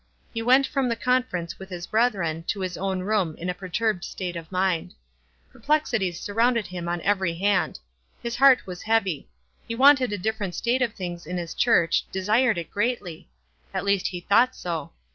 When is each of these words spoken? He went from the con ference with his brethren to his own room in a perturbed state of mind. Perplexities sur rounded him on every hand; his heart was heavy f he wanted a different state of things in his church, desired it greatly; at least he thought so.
He 0.33 0.41
went 0.41 0.65
from 0.65 0.89
the 0.89 0.95
con 0.95 1.21
ference 1.21 1.59
with 1.59 1.69
his 1.69 1.85
brethren 1.85 2.41
to 2.47 2.61
his 2.61 2.75
own 2.75 3.01
room 3.01 3.35
in 3.37 3.51
a 3.51 3.53
perturbed 3.53 4.03
state 4.03 4.35
of 4.35 4.51
mind. 4.51 4.95
Perplexities 5.51 6.19
sur 6.19 6.33
rounded 6.33 6.65
him 6.65 6.89
on 6.89 7.01
every 7.01 7.35
hand; 7.35 7.77
his 8.23 8.37
heart 8.37 8.65
was 8.65 8.81
heavy 8.81 9.27
f 9.29 9.61
he 9.67 9.75
wanted 9.75 10.11
a 10.11 10.17
different 10.17 10.55
state 10.55 10.81
of 10.81 10.93
things 10.95 11.27
in 11.27 11.37
his 11.37 11.53
church, 11.53 12.03
desired 12.11 12.57
it 12.57 12.71
greatly; 12.71 13.29
at 13.75 13.85
least 13.85 14.07
he 14.07 14.21
thought 14.21 14.55
so. 14.55 14.91